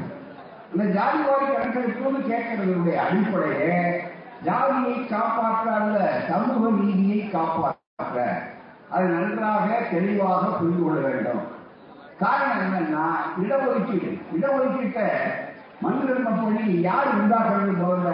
[0.71, 4.03] அந்த ஜாதிவாரி கணக்கெடுப்புன்னு கேட்கறதுடைய அடிப்படையே
[4.43, 8.41] ஜாதியை காப்பாற்ற அல்ல சமூக நீதியை காப்பாற்ற
[8.89, 11.41] அது நன்றாக தெளிவாக புரிந்து கொள்ள வேண்டும்.
[12.19, 13.07] காரணம் என்னன்னா
[13.43, 14.21] இடஒதுக்கீடு.
[14.39, 15.07] இடஒதுக்கீட்டை
[15.81, 18.13] மனிதர்ம பணி யார் உண்டாக்குறது முதல்ல?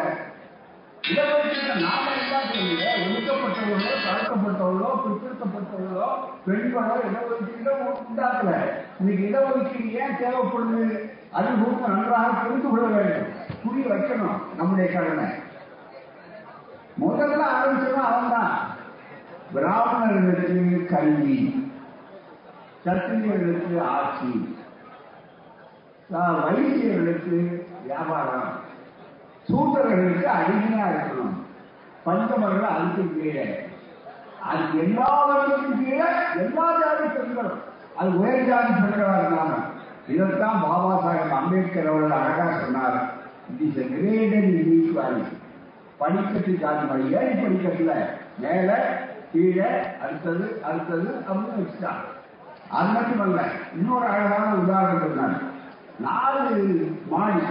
[1.12, 6.10] இடஒதுக்கீட்டை நாம உண்டாக்குறீங்க ஒதுக்கப்பட்டவர்களோ தாழ்த்தப்பட்டவர்களோ பிற்படுத்தப்பட்டவர்களோ
[6.46, 7.72] பெண்களோ இடஒதுக்கீடு
[8.04, 8.52] உண்டாக்கல.
[9.00, 10.84] இன்னைக்கு இடஒதுக்கீடு ஏன் தேவைப்படுது?
[11.38, 13.34] அது குறித்து நன்றாக புரிந்து கொள்ள வேண்டும்.
[13.64, 15.28] புரிய வைக்கணும் நம்முடைய கடமை.
[17.02, 18.56] முதல்ல ஆரம்பிச்சதும் அவன் தான்
[19.54, 21.38] பிராமணர்களுக்கு கல்வி
[22.86, 24.32] சத்திரியர்களுக்கு ஆட்சி
[26.44, 27.38] வைத்தியர்களுக்கு
[27.88, 28.50] வியாபாரம்.
[29.50, 31.38] சூத்திரர்களுக்கு அடிமையா இருக்கணும்.
[32.06, 33.46] பஞ்சமர்கள் அதுக்கு கீழே.
[34.50, 37.60] அது எல்லாவற்றுக்கும் கீழே எல்லா ஜாதி பெண்களும்
[37.98, 39.58] அது உயர் ஜாதி பெண்களா இருந்தாங்க
[40.08, 42.98] இதைத்தான் பாபா சாஹேப் அம்பேத்கர் அவர்கள் அழகா சொன்னார்.
[43.52, 45.38] இட் இஸ் கிரேடட் இன்இக்வாலிட்டி
[45.98, 47.16] படிக்கட்டு ஜாதி மாதிரி.
[47.16, 47.94] ஏறி படிக்கட்டுல?
[48.40, 48.70] மேல
[49.34, 49.70] கீழே
[50.04, 52.06] அடுத்தது அடுத்தது அப்படின்னு வச்சுட்டாங்க.
[52.70, 53.42] அது மட்டுமல்ல
[53.78, 55.40] இன்னொரு அழகான உதாரணம் சொன்னாங்க
[56.00, 56.44] நாலு
[57.10, 57.42] மாடி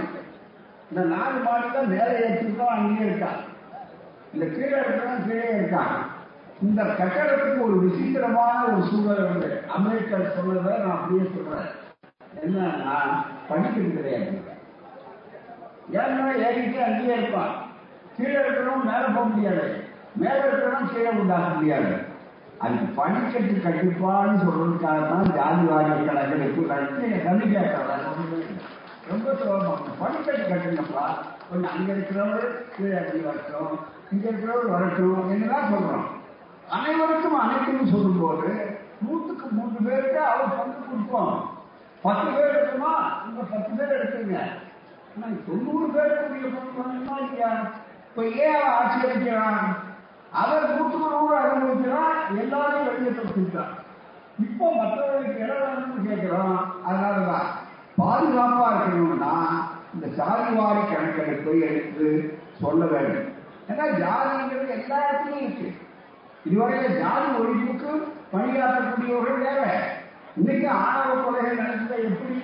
[0.91, 3.29] இந்த நாலு மாடி தான் மேலே ஏற்றிருக்கோம் அங்கேயே இருக்கா?
[4.33, 5.93] இந்த கீழே இருக்கிறவன் கீழே இருக்கான்
[6.61, 9.49] இந்த கட்டடத்துக்கு ஒரு விசித்திரமான ஒரு சூழல் உண்டு.
[9.77, 11.69] அமெரிக்கர் சொன்னதை நான் அப்படியே சொல்றேன்.
[12.43, 12.97] என்னன்னா
[13.49, 14.33] படிக்கிறது கிடையாது.
[16.01, 17.53] ஏன்னா ஏறிட்டு அங்கேயே இருப்பான்
[18.17, 19.65] கீழே இருக்கிறவன் மேல போக முடியாது.
[20.15, 21.91] மேல இருக்கிறவன் கீழே உண்டாக முடியாது.
[22.63, 28.09] அதுக்கு பணிக்கட்டு கண்டிப்பான்னு சொல்றதுக்காக தான் ஜாதி வாரிய கணக்கெடுப்பு நடத்தி கண்ணு கேட்கறாங்க
[29.09, 31.05] ரொம்ப சுலபமாக படிக்கட்டு கட்டணும்ப்பா
[31.47, 33.73] கொஞ்சம் அங்கே இருக்கிறவரு கீழே இறங்கி வரட்டும்
[34.11, 36.07] இங்கே இருக்கிறவரு வரட்டும் என்னதான் சொல்கிறோம்
[36.71, 38.49] அனைவருக்கும் அனைத்தும் சொல்லும்போது
[39.01, 41.33] நூற்றுக்கு மூன்று பேருக்கு அவர் பங்கு கொடுப்போம்.
[42.03, 42.91] பத்து பேர் இருக்குமா
[43.25, 44.37] இந்த பத்து பேர் எடுத்துங்க
[45.11, 47.51] ஆனால் தொண்ணூறு பேருக்கு பங்கு பண்ணணுமா இல்லையா?
[48.05, 49.59] இப்போ ஏன் அவர் ஆட்சி அளிக்கிறான்
[50.33, 53.73] அவர் நூற்றுக்கு நூறு அனுபவிக்கிறான் எல்லாரையும் வெளியே கொடுத்துட்டான்
[54.45, 57.49] இப்போ மற்றவர்களுக்கு இடம் வேணும்னு கேட்கிறோம் அதனாலதான்.
[58.01, 59.33] பாதுகாப்பா இருக்கணும்னா
[59.93, 63.27] இந்த சாதிவாரி கணக்கெடுப்பை எடுத்து சொல்ல வேண்டும்.
[63.69, 65.69] ஏன்னா ஜாதிங்கிறது எல்லா இடத்துலையும் இருக்கு.
[66.45, 67.91] இதுவரையில ஜாதி ஒழிப்புக்கு
[68.33, 69.61] பணியாற்றக்கூடியவர்கள் வேற.
[70.37, 72.39] இன்னைக்கு ஆணவ கொலைகள் நடந்த எப்படி?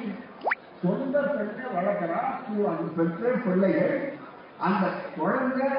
[0.82, 2.32] சொந்த பெற்ற வளர்க்கிறான்
[2.72, 4.15] அந்த பெற்ற பிள்ளைகள்.
[4.60, 4.88] அந்த
[5.20, 5.70] குழந்தை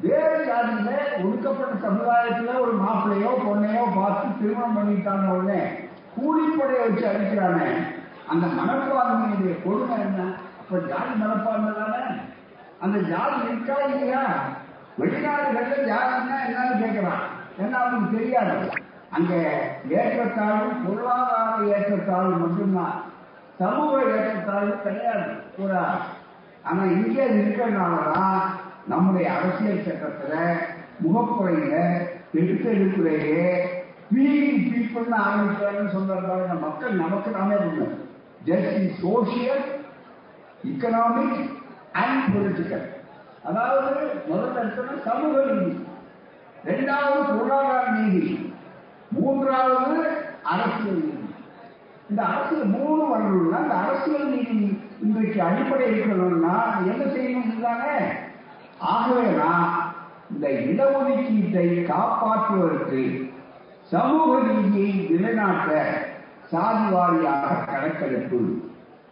[0.00, 0.90] வேறு ஜாதியில
[1.24, 5.60] ஒடுக்கப்பட்ட சமுதாயத்துல ஒரு மாப்பிள்ளையோ பொண்ணையோ பார்த்து திருமணம் பண்ணிட்டாங்க உடனே.
[6.16, 7.70] கூலிப்படையை வச்சு அடிக்கிறானே.
[8.28, 10.32] அந்த மனப்பான்மையுடைய கொடுமை என்ன?
[10.60, 12.16] அப்ப ஜாதி மனப்பான்மை தானே
[12.80, 14.22] அந்த ஜாதி இருக்கா இல்லையா?
[14.98, 17.24] வெளிநாடுகள்ல ஜாதின்னா என்னன்னு கேட்கிறான்.
[17.58, 18.70] என்ன அவனுக்கு தெரியாது.
[19.10, 19.34] அங்க
[19.88, 23.02] ஏற்றத்தாழ்வு பொருளாதார ஏற்றத்தாழ்வு மட்டும்தான்.
[23.58, 25.34] சமூக ஏற்றத்தாழ்வு கிடையாது.
[25.56, 25.80] கூட.
[26.62, 28.40] ஆனா இங்கே இருக்கிறதுனாலதான்
[28.86, 30.56] நம்முடைய அரசியல் சட்டத்துல
[31.04, 31.76] முகப்புறையில
[32.34, 33.66] எடுத்தெடுப்புறையே
[34.14, 38.06] பீப்பிள்னு ஆரம்பிக்கிறாங்கன்னு சொல்றாங்க மக்கள் நமக்கு நாமே பண்ணணும்
[38.48, 39.64] just social
[40.64, 41.40] economic
[41.92, 42.86] and political
[43.44, 45.86] அதாவது முதல்ல இருக்கணும் சமூக நீதி.
[46.64, 48.50] இரண்டாவது பொருளாதார நீதி.
[49.10, 50.06] மூன்றாவது
[50.42, 51.14] அரசியல் நீதி.
[52.10, 56.54] இந்த அரசியல் மூணு வரணும்னா இந்த அரசியல் நீதி இன்றைக்கு அடிப்படை இருக்கணும்னா
[56.92, 57.94] என்ன செய்யணும் தானே
[58.78, 59.94] ஆகவே நான்
[60.30, 63.32] இந்த இடஒதுக்கீட்டை காப்பாற்றுவதற்கு
[63.84, 65.72] சமூக நீதியை நிலைநாட்ட
[66.50, 68.38] சாதி வாரியாக கணக்கெடுப்பு.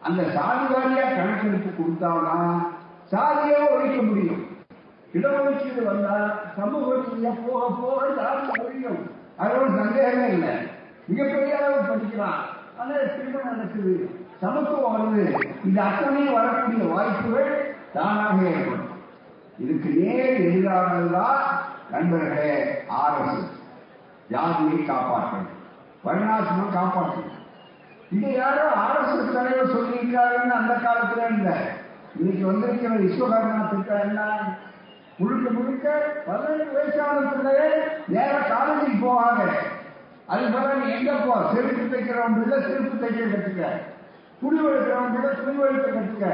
[0.02, 2.66] அந்த சாதி வாரியா கணக்கெடுப்பு கொடுத்தாங்கன்னா
[3.04, 4.46] சாதியை ஒழிக்க முடியும்.
[5.14, 9.00] இடஒதுக்கீடு வந்தா சமூக ரீதியா போக போக சாதி ஒழியும்.
[9.38, 10.54] அதோட சந்தேகமே இல்லை.
[11.06, 12.38] மிகப்பெரிய அளவு படிக்கலாம்.
[12.78, 14.10] ஆனா திருமணம் நடக்குது.
[14.40, 15.40] சமத்துவம் வருது.
[15.64, 18.94] இந்த அத்தனையும் வரக்கூடிய வாய்ப்புகள் தானாக ஏற்படும்.
[19.58, 21.36] இதுக்கு நேர் எதிரானதுதான்
[21.90, 23.54] நண்பர்களே ஆர்எஸ்எஸ்
[24.30, 25.54] ஜாதியை காப்பாற்றணும்
[26.06, 27.22] பரிணாசமா காப்பாற்று
[28.10, 31.56] இது யாரோ ஆர்எஸ்எஸ் தலைவர் சொல்லியிருக்காருன்னு அந்த காலத்துல இல்ல.
[32.18, 34.20] இன்னைக்கு வந்திருக்கிற விஸ்வகர்மா திட்டம் என்ன?
[35.18, 37.20] முழுக்க முழுக்க பதினெட்டு வயசான
[38.06, 39.50] நேர காலேஜுக்கு போவாங்க.
[40.26, 41.52] அது போல நீ எங்க போ?
[41.52, 43.68] செருப்பு தைக்கிறவன் பிள்ளை செருப்பு தைக்க கத்துக்க.
[44.40, 46.26] துணி வழுக்கிறவன் பிள்ளை துணி வழுக்க கத்துக்க.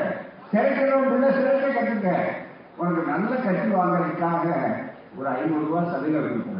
[0.53, 2.35] சிறைக்கிறவன் பிள்ளை சிறைக்க கத்துக்க.
[2.77, 4.47] உனக்கு நல்ல கட்டி வாங்கறதுக்காக
[5.19, 6.52] ஒரு ஐநூறு ரூபாய் சலுகை கொடுக்குறேன்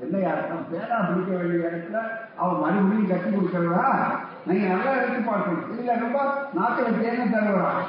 [0.00, 1.98] என்ன யாருக்கும் பேரா பிடிக்க வேண்டிய இடத்துல
[2.36, 3.86] அவன் மறுபடியும் கட்டி கொடுக்கறதா?
[4.46, 5.78] நீங்க நல்லா எடுத்து பார்க்கணும்.
[5.78, 6.20] இல்ல ரொம்ப
[6.58, 7.82] நாட்டுல தேங்க தருவான்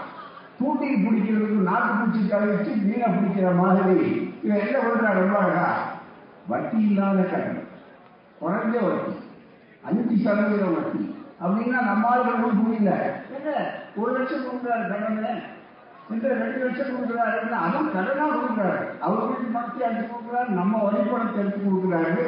[0.59, 4.29] தூட்டி பிடிக்கிறதுக்கு நாட்டு பூச்சி கழிச்சு மீனை பிடிக்கிற மாதிரி.
[4.43, 5.67] இவன் என்ன பண்றா ரொம்ப அழகா?
[6.47, 7.67] வட்டி இல்லாத கடன்.
[8.41, 9.13] குறைஞ்ச வட்டி.
[9.83, 11.15] அஞ்சு சதவீதம் வட்டி.
[11.43, 12.91] அப்படின்னா நம்ம ஆளுகளும் புரியல.
[13.37, 13.49] என்ன?
[13.95, 15.33] ஒரு லட்சம் கொடுக்குறாரு கடனை
[16.09, 18.83] இந்த ரெண்டு லட்சம் கொடுக்குறாரு அதுவும் கடனா கொடுக்குறாரு.
[18.99, 22.25] அவர் மத்திய அஞ்சு கொடுக்குறாரு நம்ம வழிபடத்தை எடுத்து கொடுக்குறாரு.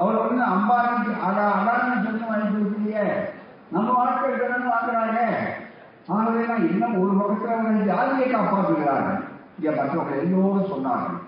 [0.00, 3.04] அவர் வந்து அம்பானிக்கு அடா அடான்னு சொன்ன வாங்கி கொடுக்கலையே
[3.74, 5.18] நம்ம வாழ்க்கை கடன் வாங்குறாங்க
[6.14, 9.20] ஆகவே இன்னும் ஒரு பக்கத்தில் அவங்க ஜாதியை காப்பாற்றுகிறார்கள்
[9.56, 11.20] இங்க மற்றவங்க எல்லோரும் சொன்னார்கள்.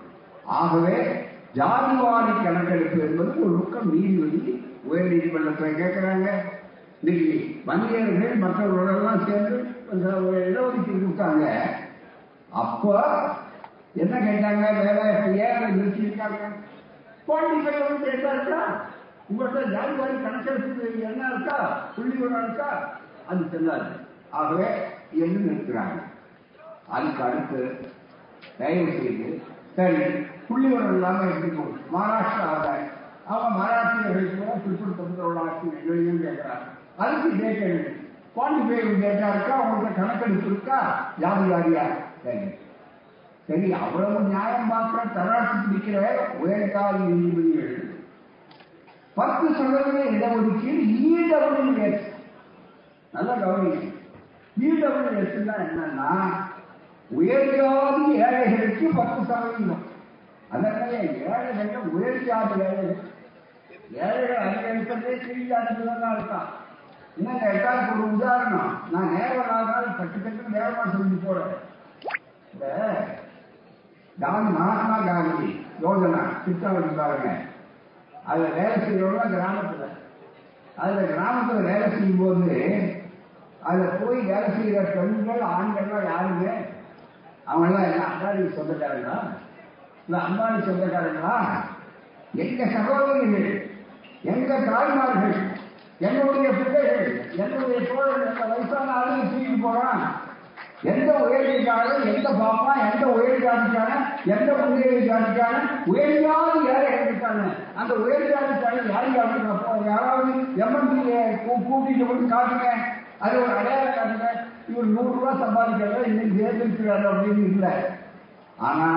[0.57, 0.97] ஆகவே
[1.57, 4.41] ஜாதிவாரி கணக்கெடுப்பு என்பது ஒரு பக்கம் நீதிபதி
[4.89, 6.27] உயர் நீதிமன்றத்தில் கேட்கிறாங்க.
[7.01, 7.31] இன்னைக்கு
[7.67, 9.57] வன்னியர்கள் மற்றவர்களெல்லாம் சேர்ந்து
[10.49, 11.45] இடஒதுக்கீடு கொடுத்தாங்க.
[12.61, 12.83] அப்ப
[13.97, 14.65] என்ன கேட்டாங்க?
[14.79, 15.05] வேலை
[15.39, 16.41] ஏன் நிறுத்தியிருக்காங்க?
[17.27, 18.59] குவாலிஃபை வந்து என்ன இருக்கா?
[19.29, 21.57] உங்கள்கிட்ட ஜாதிவாரி கணக்கெடுப்பு என்ன இருக்கா?
[21.95, 22.69] புள்ளி விவரம் இருக்கா?
[23.27, 23.89] அது செல்லாது
[24.31, 24.67] ஆகவே
[25.17, 25.97] என்று நிறுத்துறாங்க?
[26.87, 27.61] அதுக்கு அடுத்து
[28.57, 29.27] தயவு செய்து
[29.75, 30.03] சரி
[30.47, 32.85] புள்ளி விவரம் இல்லாம மகாராஷ்டிரா மகாராஷ்டிராவில்
[33.27, 36.65] அவங்க மராட்டியர்களுக்கு கூட திருப்பூர் ஆட்சி எங்களையும் கேட்கிறாங்க
[36.97, 37.93] அதுக்கு டேட்டா இருக்கு
[38.35, 39.55] குவாலிஃபை டேட்டா இருக்கா?
[39.63, 40.79] உங்கள்கிட்ட கணக்கெடுப்பு இருக்கா?
[41.21, 41.85] ஜாதிவாரியா
[42.23, 42.47] சரி.
[43.47, 45.97] சரி அவ்வளவு நியாயம் பார்க்கிற தராட்சி பிடிக்கிற
[46.43, 47.75] உயர்கால நீதிபதிகள்.
[49.17, 52.07] பத்து சதவீத இடஒதுக்கீடு இடபிள்யூஎஸ்
[53.13, 53.77] நல்லா கவனிங்க.
[54.69, 56.09] இடபிள்யூஎஸ் என்னன்னா
[57.19, 59.85] உயர்ஜாதி ஏழைகளுக்கு பத்து சதவீதம்.
[60.51, 60.91] அதனால
[61.29, 62.99] ஏழைகள் உயர்ஜாதி ஏழைகள்
[64.03, 66.15] ஏழைகள் அதிகரிக்கிறதே கீழ் ஜாதிக்கு தான்.
[66.17, 66.49] இருக்கான்
[67.17, 71.55] இன்னும் கேட்டால் ஒரு உதாரணம் நான் நேரம் ஆகாது கட்டு கட்டு நேரமா சொல்லி போறேன்.
[74.17, 75.49] காந்தி மகாத்மா காந்தி
[75.81, 77.31] யோஜனா திட்டம் பாருங்க
[78.25, 79.85] அதுல வேலை செய்யறவங்க கிராமத்துல
[80.77, 82.55] அதுல கிராமத்துல வேலை செய்யும் போது
[83.61, 86.47] அதுல போய் வேலை செய்யற பெண்கள் ஆண்கள்லாம் யாருங்க
[87.47, 89.17] அவங்கெல்லாம் என்ன அம்பாடி சொந்தக்காரங்களா
[90.05, 91.35] இல்ல அம்பாடி சொந்தக்காரங்களா
[92.37, 93.49] எங்க சகோதரிகள்
[94.33, 95.37] எங்க தாய்மார்கள்
[95.99, 97.05] என்னுடைய பிள்ளைகள்
[97.37, 100.01] என்னுடைய தோழர்கள் எந்த வயசான ஆளுங்க தூக்கிட்டு போறான்
[100.83, 101.53] எந்த உயர்வு
[102.13, 103.91] எந்த பாப்பா எந்த உயர் ஜாதிக்கான
[104.33, 105.55] எந்த உயர் ஜாதிக்கான
[105.91, 110.31] உயர்வாக யாரை எடுத்துட்டாங்க அந்த உயர் ஜாதிக்கான யார் யாருக்கு யாராவது
[110.63, 112.69] எம்என்சியை கூட்டிட்டு வந்து காட்டுங்க.
[113.19, 114.27] அது ஒரு அடையாளம் காட்டுங்க.
[114.69, 117.73] இவர் நூறு ரூபாய் சம்பாதிக்கிறத இன்னைக்கு தேர்ந்தெடுக்கிறாரு அப்படின்னு இல்லை.
[118.57, 118.87] ஆனா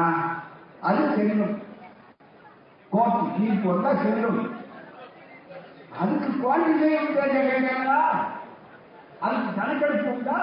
[0.81, 1.57] அது செல்லும்
[2.93, 4.41] கோர்ட்டு கீழ் போட்டா செல்லும்
[6.01, 8.01] அதுக்கு குவாலிஃபிகேஷன் கேட்கறீங்களா
[9.21, 10.39] அதுக்கு கணக்கெடுப்பு உண்டா?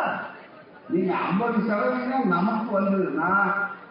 [0.89, 3.31] நீங்க ஐம்பது சதவீதம் நமக்கு வந்ததுன்னா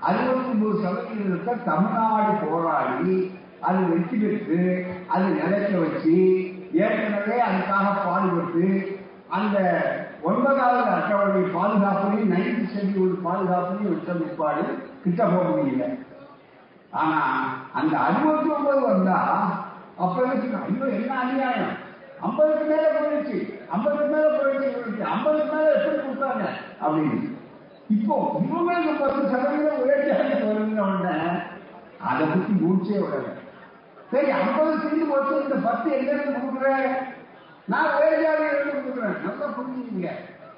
[0.03, 3.17] அறுபத்தி ஒன்பது சதவீதத்தை தமிழ்நாடு போராடி
[3.63, 4.61] அது வெற்றி பெற்று
[5.09, 6.17] அது நிலைக்க வச்சு
[6.81, 8.67] ஏற்கனவே அதுக்காக பாடுபட்டு
[9.37, 9.57] அந்த
[10.23, 14.65] ஒன்பதாவது அட்டவணை பாதுகாப்பையும் நைன்த் ஷெட்யூல் பாதுகாப்பையும் விட்ட பிற்பாடு
[15.05, 15.87] கிட்ட போக முடியல
[16.93, 17.21] ஆனா
[17.75, 19.19] அந்த அறுபத்தி ஒன்பது வந்தா
[19.99, 20.17] அப்ப
[20.63, 21.75] ஐயோ என்ன அநியாயம்?
[22.23, 23.39] ஐம்பதுக்கு மேல போயிடுச்சு.
[23.73, 26.45] ஐம்பதுக்கு மேல போயிடுச்சு ஐம்பதுக்கு மேல எப்படி கொடுத்தாங்க?
[26.85, 27.35] அப்படின்னு.
[27.89, 31.31] இப்போ இவங்க பத்து சதவீதம் உயர்ச்சி வருங்க உடனே
[32.01, 33.35] அதை பத்தி மூச்சே விடல
[34.11, 36.95] சரி ஐம்பது சீட்டு போட்டு இந்த பத்து எங்க இருந்து
[37.67, 39.17] நான் உயர்ஜாதி இருந்து கொடுக்குறேன்.
[39.23, 40.09] நல்லா புரிஞ்சுக்கீங்க.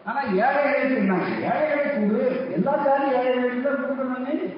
[0.04, 1.28] ஆனா ஏழைகளை சொன்னாங்க.
[1.50, 2.52] ஏழைகளை கொடு.
[2.52, 4.56] எல்லா ஜாதி ஏழைகளுக்கு தான் கொடுக்கணும்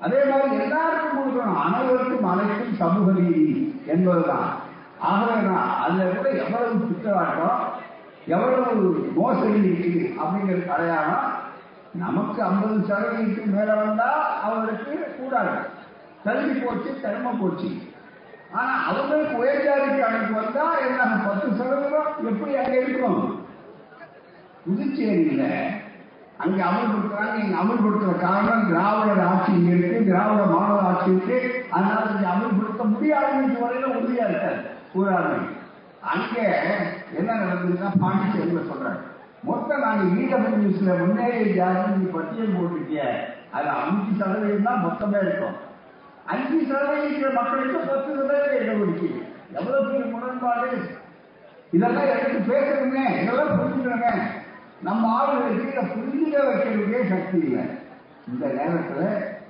[0.00, 1.62] அதே மாதிரி எல்லாருக்கும் கொடுக்கணும்.
[1.64, 4.52] அனைவருக்கும் அனைத்தும் சமூக நீதி என்பதுதான்.
[5.00, 7.71] ஆகவே நான் அதுல கூட எவ்வளவு குற்றவாட்டம்
[8.26, 11.32] எவ்வளவு மோசடி இருக்கு அப்படிங்கிற அடையாளம்
[11.94, 15.58] நமக்கு ஐம்பது சதவீதத்துக்கு மேல வந்தா அவருக்கு கூடாது.
[16.24, 17.82] தள்ளி போச்சு திறமை போச்சு.
[18.52, 23.44] ஆனா அவங்களுக்கு உயர்ஜாதிக்கு அனுப்பி வந்தா என்ன பத்து சதவீதம் எப்படி அங்க இருக்கும்?
[24.66, 25.44] புதுச்சேரியில
[26.36, 27.44] அங்க அமல்படுத்துறாங்க.
[27.44, 31.66] இங்க அமல்படுத்துற காரணம் திராவிடர் ஆட்சி இருக்கு திராவிட மாணவர் ஆட்சி இருக்கு.
[31.70, 34.60] அதனால இங்க அமல்படுத்த முடியாதுன்னு வரையில உறுதியா இருக்காரு.
[34.94, 35.60] கூறாருங்க
[36.10, 36.44] அங்கே
[37.18, 39.00] என்ன நடந்ததுன்னா பாண்டிச்சேரியில சொல்றாங்க
[39.44, 43.02] மொத்தம் நாங்க ஈடபிள் நியூஸ்ல முன்னேறிய ஜாதி பட்டியல் போட்டிருக்கிய
[43.50, 45.56] அது அஞ்சு சதவீதம் தான் மொத்தமே இருக்கும்.
[46.24, 49.20] அஞ்சு சதவீதம் மக்களுக்கு பத்து இடம் இடஒதுக்கீடு
[49.58, 50.68] எவ்வளவு பெரிய முரண்பாடு?
[51.72, 54.12] இதெல்லாம் எடுத்து பேசணுமே இதெல்லாம் புரிஞ்சுக்கணுமே.
[54.80, 57.64] நம்ம ஆளுகளுக்கு இதை புரிஞ்சுக்க வைக்கிறதுக்கே சக்தி இல்லை.
[58.28, 59.02] இந்த நேரத்துல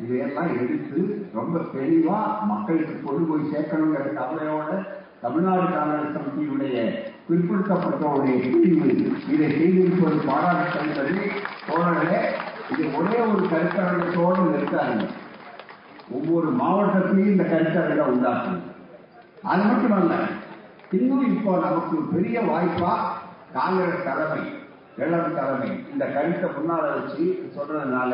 [0.02, 1.00] இதையெல்லாம் எடுத்து
[1.34, 2.18] ரொம்ப தெளிவா
[2.52, 4.70] மக்களுக்கு கொண்டு போய் சேர்க்கணுங்கிற கவலையோட
[5.22, 6.76] தமிழ்நாடு காங்கிரஸ் கமிட்டியினுடைய
[7.26, 8.88] பிற்படுத்தப்பட்டவருடைய பிரிவு
[9.32, 11.26] இதை செய்திருப்பது பாராட்டத்தக்கது
[11.66, 12.22] தோழர்களே
[12.72, 15.06] இது ஒரே ஒரு கருத்தரங்கத்தோடு நிறுத்தாருங்க
[16.16, 18.58] ஒவ்வொரு மாவட்டத்திலையும் இந்த கருத்தரங்கை உண்டாக்குது.
[19.42, 20.14] அது மட்டுமல்ல
[20.98, 22.92] இன்னும் இப்போ நமக்கு பெரிய வாய்ப்பா
[23.52, 24.42] காங்கிரஸ் தலைமை
[24.96, 27.24] இளம் தலைமை இந்த கருத்தை முன்னால வச்சு
[27.56, 28.12] சொல்றதுனால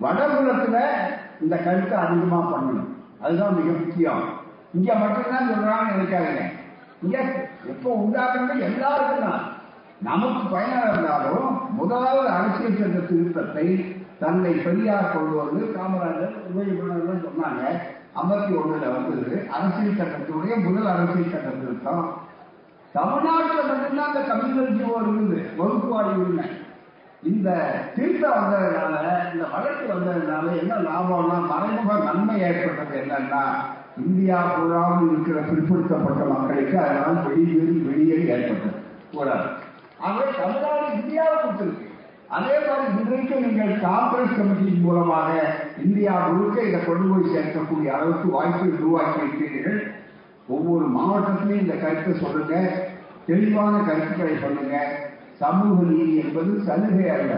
[0.00, 0.76] வடபுலத்துல
[1.40, 2.92] இந்த கருத்தை அதிகமா பண்ணணும்.
[3.20, 4.24] அதுதான் மிக முக்கியம்.
[4.72, 6.42] இங்க மட்டும்தான் சொல்றான்னு நினைக்காதீங்க.
[7.02, 7.18] இங்க
[7.68, 9.42] எப்போ உண்டாக்குறது எல்லாருக்கும் தான்.
[10.00, 13.66] நமக்கு பயனாக இருந்தாலும் முதலாவது அரசியல் சட்ட திருத்தத்தை
[14.18, 17.62] தன்னை பெரியார் கொண்டு வந்து காமராஜர் உபயோகம் சொன்னாங்க.
[18.20, 19.48] ஐம்பத்தி ஒண்ணுல வந்தது.
[19.50, 22.06] அரசியல் சட்டத்துடைய முதல் அரசியல் சட்ட திருத்தம்.
[22.92, 25.40] தமிழ்நாட்டில் மட்டும்தான் அந்த கம்யூனல் ஜீவோ இருந்தது.
[25.58, 26.46] வகுப்புவாடி உரிமை.
[27.22, 27.48] இந்த
[27.96, 33.42] திருத்தம் வந்ததுனால இந்த வழக்கு வந்ததுனால என்ன லாபம்னா மறைமுக நன்மை ஏற்பட்டது என்னன்னா
[34.06, 38.78] இந்தியா பூராவும் இருக்கிற பிற்படுத்தப்பட்ட மக்களுக்கு அதனால் வெளியேறி வெளியே ஏற்பட்டது.
[39.14, 39.48] கூடாது
[39.98, 41.88] ஆகவே தமிழ்நாடு இந்தியாவை கொடுத்திருக்கு
[42.28, 45.30] அதே மாதிரி இன்றைக்கு நீங்கள் காங்கிரஸ் கமிட்டியின் மூலமாக
[45.84, 49.92] இந்தியா முழுக்க இதை கொண்டு போய் சேர்க்கக்கூடிய அளவுக்கு வாய்ப்பை உருவாக்கி இருக்கிறீர்கள்.
[50.48, 52.54] ஒவ்வொரு மாவட்டத்திலையும் இந்த கருத்தை சொல்லுங்க.
[53.26, 54.76] தெளிவான கருத்துக்களை சொல்லுங்க.
[55.40, 57.34] சமூக நீதி என்பது சலுகை அல்ல.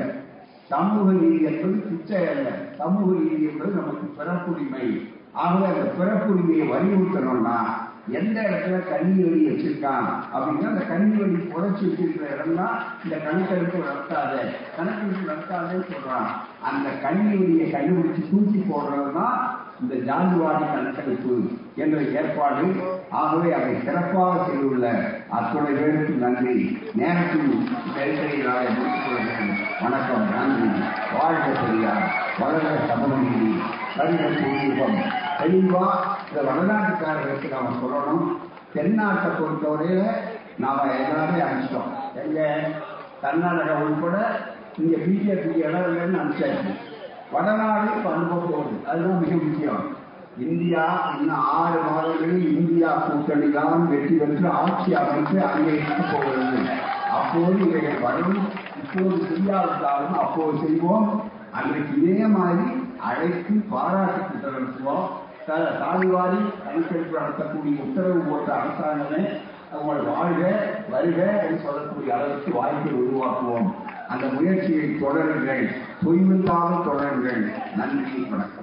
[0.67, 2.49] சமூக நீதி என்பது பிச்சை அல்ல.
[2.79, 4.87] சமூக நீதி என்பது நமக்கு பெறக்குரிமை
[5.33, 7.57] ஆகவே அந்த பிறப்புரிமையை வலியுறுத்தணும்னா
[8.09, 12.69] எந்த இடத்துல கண்ணி வழி வச்சிருக்கான் அப்படின்னா அந்த கண்ணி வழி புதைச்சி வச்சிருக்கிற இடம்னா
[13.05, 16.29] இந்த கணக்கெடுப்பு நடத்தாத கணக்கெடுப்பு நடத்தாதேன்னு சொல்றான்.
[16.63, 19.41] அந்த கண்ணி வழியை கண்டுபிடிச்சு தூக்கி போடுறதுதான்
[19.81, 22.63] இந்த ஜாதிவாடி கணக்கெடுப்பு என்ற ஏற்பாடு.
[23.11, 26.79] ஆகவே அதை சிறப்பாக செய்துள்ள அத்துணை பேருக்கு நன்றி.
[26.95, 30.85] நேரத்தில் நெருக்கடிகளாக முடித்துக் வணக்கம் நன்றி.
[31.19, 32.13] வாழ்க பெரியார்.
[32.41, 33.61] வளர்க சமநீதி
[33.97, 38.27] கருத பூர்வம் இந்த வடநாட்டுக்காரர்களுக்கு நாம சொல்லணும்.
[38.75, 40.03] தென்னாட்டை பொறுத்தவரையில
[40.63, 41.91] நாம எல்லாமே அனுப்பிச்சிட்டோம்
[42.23, 42.41] எங்க
[43.23, 44.17] கர்நாடகா உட்பட
[44.81, 46.73] இங்க பிஜேபி இடம் இல்லைன்னு அனுப்பிச்சாச்சு
[47.35, 49.83] வடநாடு இப்ப அனுப்ப அதுதான் மிக முக்கியம்.
[50.45, 50.83] இந்தியா
[51.19, 56.61] இன்னும் ஆறு மாதங்களில் இந்தியா கூட்டணி தான் வெற்றி பெற்று ஆட்சி அமைத்து அங்கே இருக்க போகிறது.
[57.17, 58.39] அப்போது இவைகள் வரும்.
[58.83, 61.09] இப்போது செய்யாவிட்டாலும் அப்போது செய்வோம்.
[61.59, 62.67] அன்றைக்கு இதே மாதிரி
[63.09, 65.07] அழைத்து பாராட்டு கூட்டம் நடத்துவோம்
[65.47, 69.37] த- தாழ்வாரி கணக்கெடுப்பு நடத்தக்கூடிய உத்தரவு போட்ட அரசாங்கமே
[69.73, 73.75] உங்கள் வாழ்க வருக என்று சொல்லக்கூடிய அளவுக்கு வாய்ப்பை உருவாக்குவோம்.
[74.09, 75.69] அந்த முயற்சியை தொடருங்கள்.
[76.05, 77.53] தொய்வில்லாமல் தொடருங்கள்.
[77.77, 78.62] நன்றி வணக்கம்.